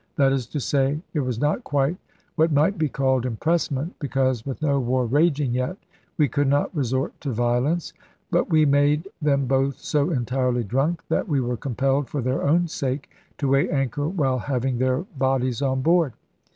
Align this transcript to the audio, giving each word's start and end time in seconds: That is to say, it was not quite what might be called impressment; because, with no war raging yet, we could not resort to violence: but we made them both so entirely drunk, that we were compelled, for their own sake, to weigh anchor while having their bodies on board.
That 0.15 0.31
is 0.33 0.47
to 0.47 0.59
say, 0.59 0.99
it 1.13 1.19
was 1.19 1.39
not 1.39 1.63
quite 1.63 1.95
what 2.35 2.51
might 2.51 2.79
be 2.79 2.89
called 2.89 3.23
impressment; 3.23 3.95
because, 3.99 4.47
with 4.47 4.59
no 4.59 4.79
war 4.79 5.05
raging 5.05 5.53
yet, 5.53 5.77
we 6.17 6.27
could 6.27 6.47
not 6.47 6.75
resort 6.75 7.13
to 7.21 7.31
violence: 7.31 7.93
but 8.31 8.49
we 8.49 8.65
made 8.65 9.07
them 9.21 9.45
both 9.45 9.77
so 9.77 10.09
entirely 10.09 10.63
drunk, 10.63 11.03
that 11.09 11.29
we 11.29 11.39
were 11.39 11.55
compelled, 11.55 12.09
for 12.09 12.19
their 12.19 12.41
own 12.41 12.67
sake, 12.67 13.11
to 13.37 13.49
weigh 13.49 13.69
anchor 13.69 14.07
while 14.09 14.39
having 14.39 14.79
their 14.79 15.01
bodies 15.19 15.61
on 15.61 15.83
board. 15.83 16.13